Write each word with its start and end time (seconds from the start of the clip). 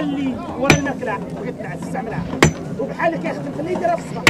بحال 0.00 0.04
اللي 0.04 0.36
ورا 0.58 0.76
الماكله 0.76 1.16
بغيت 1.18 1.54
نستعملها 1.82 2.24
وبحال 2.80 3.16
كيخدم 3.16 3.54
خليه 3.58 3.70
يديرها 3.76 3.96
في 3.96 4.02
الصباح 4.02 4.24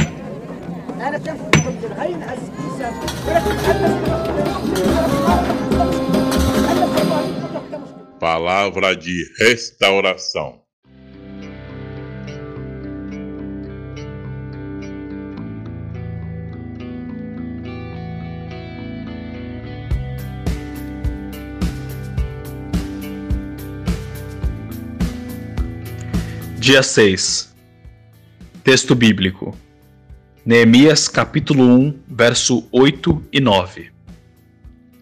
انا 1.07 1.17
كنفضل 1.17 1.93
غير 1.99 2.17
نعس 2.17 2.37
الانسان 2.59 2.93
ولكن 3.27 3.55
بحال 3.55 3.97
Palavra 8.19 8.95
de 8.95 9.17
restauração. 9.39 10.60
Dia 26.62 26.80
6 26.80 27.52
Texto 28.62 28.94
bíblico. 28.94 29.52
Neemias 30.46 31.08
capítulo 31.08 31.64
1, 31.64 31.98
verso 32.08 32.68
8 32.70 33.20
e 33.32 33.40
9 33.40 33.90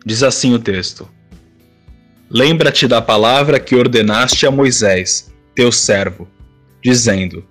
Diz 0.06 0.22
assim 0.22 0.54
o 0.54 0.58
texto: 0.58 1.06
Lembra-te 2.30 2.88
da 2.88 3.02
palavra 3.02 3.60
que 3.60 3.76
ordenaste 3.76 4.46
a 4.46 4.50
Moisés, 4.50 5.30
teu 5.54 5.70
servo, 5.70 6.26
dizendo: 6.82 7.44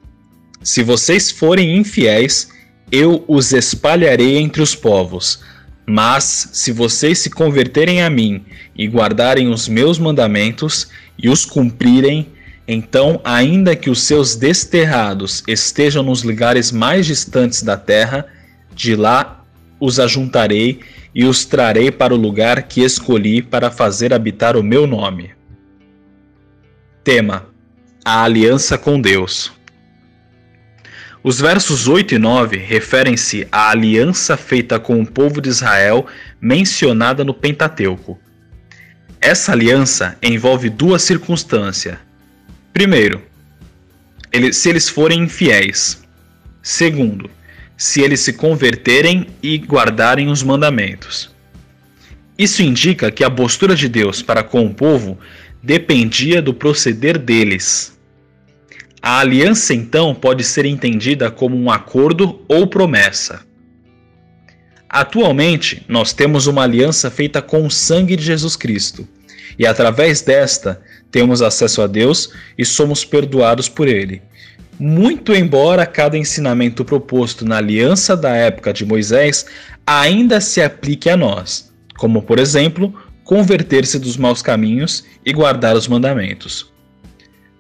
Se 0.64 0.82
vocês 0.82 1.30
forem 1.30 1.78
infiéis, 1.78 2.50
eu 2.92 3.24
os 3.28 3.54
espalharei 3.54 4.40
entre 4.40 4.64
os 4.64 4.74
povos. 4.74 5.44
Mas 5.88 6.50
se 6.54 6.72
vocês 6.72 7.20
se 7.20 7.30
converterem 7.30 8.02
a 8.02 8.10
mim 8.10 8.44
e 8.76 8.88
guardarem 8.88 9.50
os 9.50 9.68
meus 9.68 10.00
mandamentos 10.00 10.88
e 11.16 11.30
os 11.30 11.46
cumprirem, 11.46 12.28
então, 12.72 13.20
ainda 13.24 13.76
que 13.76 13.90
os 13.90 14.04
seus 14.04 14.36
desterrados 14.36 15.44
estejam 15.48 16.04
nos 16.04 16.22
lugares 16.22 16.72
mais 16.72 17.08
distantes 17.08 17.64
da 17.64 17.76
terra, 17.76 18.28
de 18.76 18.96
lá 18.96 19.44
os 19.80 20.00
ajuntarei 20.00 20.80
e 21.16 21.26
os 21.26 21.46
trarei 21.46 21.90
para 21.90 22.14
o 22.14 22.18
lugar 22.18 22.62
que 22.62 22.82
escolhi 22.82 23.42
para 23.42 23.72
fazer 23.72 24.14
habitar 24.14 24.56
o 24.56 24.62
meu 24.62 24.86
nome. 24.86 25.32
Tema: 27.04 27.48
A 28.06 28.24
aliança 28.24 28.78
com 28.78 29.02
Deus. 29.02 29.52
Os 31.24 31.42
versos 31.42 31.88
8 31.88 32.14
e 32.14 32.20
9 32.20 32.58
referem-se 32.58 33.48
à 33.52 33.72
aliança 33.72 34.38
feita 34.38 34.80
com 34.80 35.02
o 35.02 35.08
povo 35.08 35.42
de 35.42 35.50
Israel 35.50 36.06
mencionada 36.40 37.24
no 37.24 37.34
Pentateuco. 37.34 38.20
Essa 39.20 39.54
aliança 39.54 40.16
envolve 40.22 40.70
duas 40.70 41.02
circunstâncias 41.02 41.98
Primeiro, 42.74 43.22
ele, 44.32 44.54
se 44.54 44.70
eles 44.70 44.88
forem 44.88 45.24
infiéis. 45.24 46.02
Segundo, 46.62 47.30
se 47.78 48.02
eles 48.02 48.20
se 48.20 48.34
converterem 48.34 49.28
e 49.42 49.58
guardarem 49.58 50.30
os 50.30 50.44
mandamentos. 50.44 51.34
Isso 52.38 52.62
indica 52.62 53.12
que 53.12 53.24
a 53.24 53.30
postura 53.30 53.76
de 53.76 53.90
Deus 53.90 54.22
para 54.22 54.44
com 54.44 54.66
o 54.66 54.74
povo 54.74 55.18
dependia 55.62 56.42
do 56.42 56.54
proceder 56.54 57.18
deles. 57.18 57.98
A 59.02 59.20
aliança, 59.20 59.74
então, 59.74 60.14
pode 60.14 60.44
ser 60.44 60.66
entendida 60.66 61.32
como 61.32 61.56
um 61.56 61.72
acordo 61.72 62.42
ou 62.48 62.68
promessa. 62.68 63.42
Atualmente, 64.90 65.86
nós 65.88 66.14
temos 66.14 66.48
uma 66.48 66.64
aliança 66.64 67.10
feita 67.12 67.42
com 67.42 67.66
o 67.66 67.72
sangue 67.72 68.16
de 68.16 68.24
Jesus 68.24 68.56
Cristo, 68.56 69.08
e 69.58 69.66
através 69.66 70.22
desta 70.22 70.82
temos 71.12 71.42
acesso 71.42 71.82
a 71.82 71.88
Deus 71.88 72.32
e 72.58 72.66
somos 72.66 73.04
perdoados 73.04 73.68
por 73.68 73.88
Ele. 73.88 74.22
Muito 74.80 75.34
embora 75.34 75.86
cada 75.86 76.18
ensinamento 76.18 76.86
proposto 76.86 77.46
na 77.46 77.58
aliança 77.58 78.16
da 78.16 78.36
época 78.36 78.72
de 78.72 78.86
Moisés 78.86 79.46
ainda 79.86 80.40
se 80.40 80.62
aplique 80.62 81.10
a 81.10 81.18
nós, 81.18 81.74
como 81.98 82.22
por 82.22 82.40
exemplo, 82.40 82.94
converter-se 83.24 84.00
dos 84.00 84.18
maus 84.18 84.42
caminhos 84.42 85.04
e 85.26 85.34
guardar 85.34 85.76
os 85.76 85.88
mandamentos. 85.88 86.72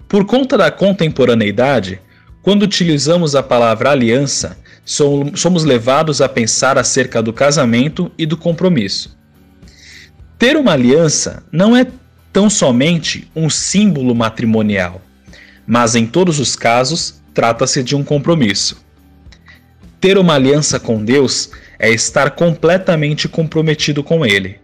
Por 0.08 0.26
conta 0.26 0.58
da 0.58 0.72
contemporaneidade, 0.72 2.02
quando 2.42 2.64
utilizamos 2.64 3.36
a 3.36 3.44
palavra 3.44 3.92
aliança, 3.92 4.58
somos 4.86 5.64
levados 5.64 6.22
a 6.22 6.30
pensar 6.30 6.78
acerca 6.78 7.22
do 7.22 7.34
casamento 7.34 8.12
e 8.18 8.26
do 8.26 8.38
compromisso. 8.38 9.16
Ter 10.38 10.56
uma 10.56 10.72
aliança 10.72 11.44
não 11.52 11.76
é 11.76 11.86
tão 12.40 12.50
somente 12.50 13.30
um 13.36 13.50
símbolo 13.50 14.16
matrimonial, 14.16 15.02
mas 15.68 15.94
em 15.94 16.06
todos 16.06 16.40
os 16.40 16.56
casos 16.56 17.22
trata-se 17.34 17.84
de 17.84 17.98
um 17.98 18.02
compromisso. 18.02 18.82
Ter 20.00 20.18
uma 20.18 20.36
aliança 20.36 20.80
com 20.80 21.04
Deus 21.04 21.50
é 21.78 21.90
estar 21.92 22.32
completamente 22.32 23.28
comprometido 23.28 24.02
com 24.02 24.26
Ele. 24.26 24.56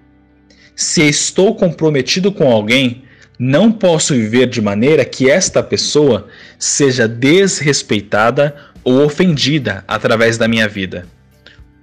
Se 0.73 1.01
estou 1.01 1.53
comprometido 1.53 2.31
com 2.31 2.49
alguém, 2.49 3.03
não 3.37 3.69
posso 3.69 4.13
viver 4.13 4.47
de 4.47 4.61
maneira 4.61 5.03
que 5.03 5.29
esta 5.29 5.61
pessoa 5.61 6.29
seja 6.57 7.09
desrespeitada 7.09 8.55
ou 8.85 9.03
ofendida 9.03 9.83
através 9.85 10.37
da 10.37 10.47
minha 10.47 10.69
vida. 10.69 11.05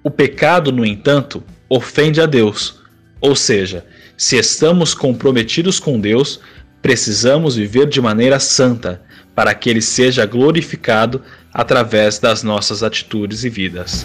O 0.02 0.10
pecado, 0.10 0.72
no 0.72 0.86
entanto, 0.86 1.44
ofende 1.68 2.18
a 2.18 2.24
Deus, 2.24 2.81
ou 3.22 3.36
seja, 3.36 3.86
se 4.16 4.36
estamos 4.36 4.94
comprometidos 4.94 5.78
com 5.78 6.00
Deus, 6.00 6.40
precisamos 6.82 7.54
viver 7.54 7.86
de 7.86 8.00
maneira 8.00 8.40
santa, 8.40 9.00
para 9.32 9.54
que 9.54 9.70
Ele 9.70 9.80
seja 9.80 10.26
glorificado 10.26 11.22
através 11.54 12.18
das 12.18 12.42
nossas 12.42 12.82
atitudes 12.82 13.44
e 13.44 13.48
vidas. 13.48 14.04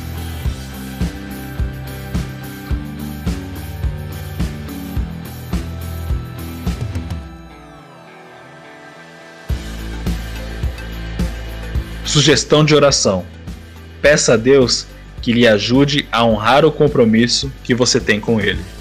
Sugestão 12.06 12.64
de 12.64 12.76
oração: 12.76 13.26
peça 14.00 14.36
a 14.36 14.38
Deus 14.38 14.86
que 15.24 15.34
lhe 15.34 15.48
ajude 15.48 16.08
a 16.12 16.24
honrar 16.24 16.64
o 16.64 16.72
compromisso 16.72 17.52
que 17.64 17.74
você 17.74 18.00
tem 18.00 18.20
com 18.20 18.40
Ele. 18.40 18.77